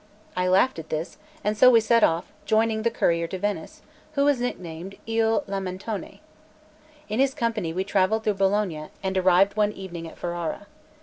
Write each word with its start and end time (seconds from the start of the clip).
I 0.35 0.47
laughed 0.47 0.79
at 0.79 0.89
this, 0.89 1.19
and 1.43 1.55
so 1.55 1.69
we 1.69 1.79
set 1.79 2.03
off, 2.03 2.31
joining 2.47 2.81
the 2.81 2.89
courier 2.89 3.27
to 3.27 3.37
Venice, 3.37 3.83
who 4.13 4.25
was 4.25 4.41
nicknamed 4.41 4.95
Il 5.05 5.43
Lamentone. 5.45 6.21
In 7.07 7.19
his 7.19 7.35
company 7.35 7.71
we 7.71 7.83
travelled 7.83 8.23
through 8.23 8.33
Bologna, 8.33 8.85
and 9.03 9.15
arrived 9.15 9.55
one 9.55 9.71
evening 9.73 10.07
at 10.07 10.17
Ferrara. 10.17 10.65